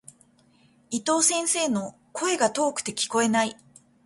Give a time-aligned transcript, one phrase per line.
[0.89, 3.55] 伊藤先生の、声が遠くて聞こえない。